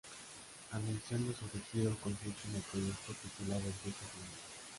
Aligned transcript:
Anunciando 0.71 1.31
su 1.31 1.45
retiro 1.53 1.95
con 2.01 2.13
su 2.17 2.27
ultimo 2.29 2.59
proyecto 2.71 3.13
titulado 3.21 3.59
El 3.67 3.73
Juicio 3.83 4.07
Final. 4.11 4.39